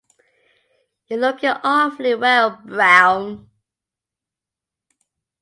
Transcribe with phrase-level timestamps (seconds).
[1.05, 3.51] You're looking awfully well, Brown.